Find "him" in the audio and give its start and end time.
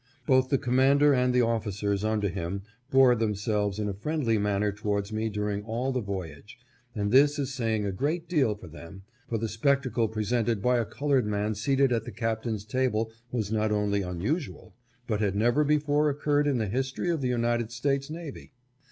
2.27-2.63